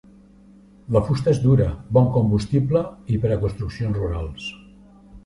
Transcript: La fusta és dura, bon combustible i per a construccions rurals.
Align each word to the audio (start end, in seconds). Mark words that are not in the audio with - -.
La 0.95 1.01
fusta 1.09 1.29
és 1.35 1.41
dura, 1.43 1.67
bon 1.97 2.09
combustible 2.15 2.81
i 3.17 3.21
per 3.27 3.31
a 3.37 3.41
construccions 3.45 4.01
rurals. 4.03 4.49